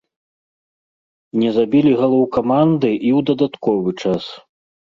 [1.41, 4.23] Не забілі галоў каманды і ў дадатковы час.